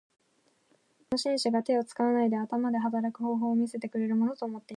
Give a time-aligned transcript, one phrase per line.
[0.01, 4.69] 人民たちはこの紳士が手を使わないで頭で働く方法を見せてくれるものと思っていました。